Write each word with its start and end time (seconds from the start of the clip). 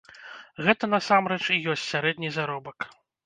Гэта, 0.67 0.89
насамрэч, 0.93 1.39
і 1.55 1.59
ёсць 1.73 1.85
сярэдні 1.93 2.33
заробак. 2.39 2.89